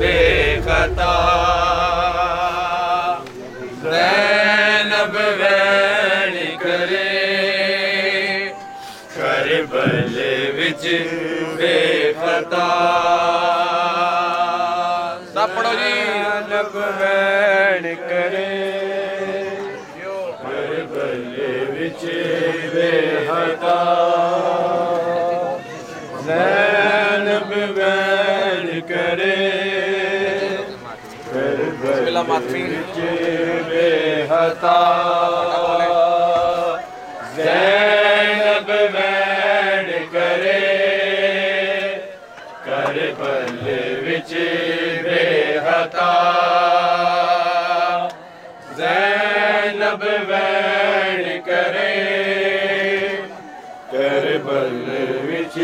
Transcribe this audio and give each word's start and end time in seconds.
بے 0.00 0.60
خطا 0.64 1.14
زینب 3.82 5.16
وین 5.40 6.36
کرے 6.60 7.08
کربل 9.16 10.16
وچ 10.56 10.86
بے 11.56 11.76
خطا 12.20 12.68
سب 15.34 15.56
پڑھو 15.56 15.72
جی 15.72 15.92
زینب 15.92 16.76
وین 17.00 17.94
کرے 18.08 18.48
وچ 21.74 22.04
بے 22.74 22.90
خطا 23.28 23.78
زینب 26.24 27.52
وین 27.76 28.80
کرے 28.88 29.49
معطفین 32.28 32.72
بے 33.68 33.88
زینب 37.34 38.70
مین 38.94 39.88
کرے، 40.12 40.58
کر 42.64 42.98
پل 43.18 43.68
وچ 44.06 44.32
بے 45.04 45.24
ہتا 45.66 46.10
زینب 48.76 50.04
مین 50.28 51.40
کرے، 51.46 51.94
کر 53.92 54.26
پل 54.46 54.88
وچ 55.28 55.58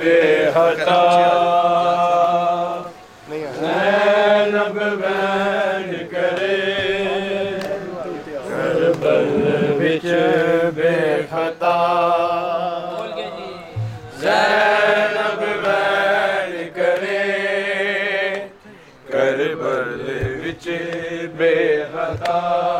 بے 0.00 0.20
حتا 0.54 1.00
زینب 3.60 4.78
کرے 6.10 6.56
کر 8.48 8.92
بل 9.00 9.28
وچ 9.80 10.06
بے 10.74 10.96
حتا 11.32 11.76
زینب 14.20 15.44
کرے 16.76 17.24
کر 19.12 19.44
بل 19.54 20.06
وچ 20.44 20.68
بے 21.36 21.56
حتا 21.94 22.79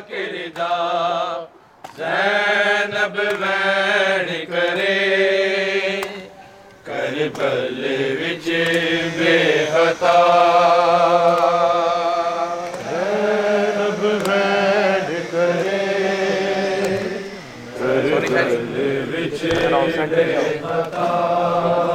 پاک 0.00 0.12
ردا 0.12 1.46
زینب 1.96 3.18
وین 3.40 4.28
کرے۔ 4.44 6.00
کر 6.84 7.16
بل 7.36 7.84
وچ 8.20 8.48
بے 9.18 9.36
خطا 9.72 10.16
زینب 12.88 14.04
وین 14.04 15.14
کرے۔ 15.32 15.78
کر 17.78 18.08
بل 18.28 18.56
وچ 19.12 19.44
بے 20.10 20.34
خطا 20.62 21.89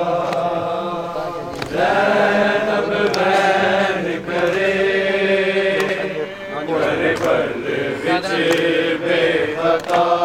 کا 9.77 10.24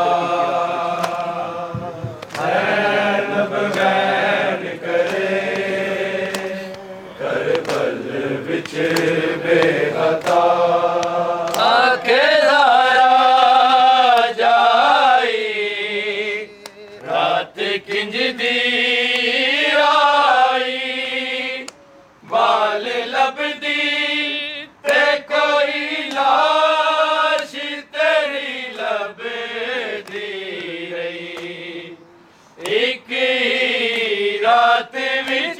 رات 34.43 34.95
وچ 35.27 35.59